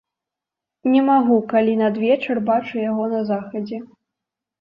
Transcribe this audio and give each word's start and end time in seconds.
Не 0.93 1.01
магу, 1.09 1.35
калі 1.51 1.75
надвечар 1.81 2.41
бачу 2.47 2.75
яго 2.89 3.03
на 3.13 3.21
захадзе. 3.29 3.77